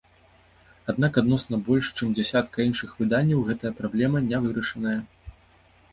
[0.93, 4.99] Аднак адносна больш чым дзясятка іншых выданняў гэтая праблема не вырашаная.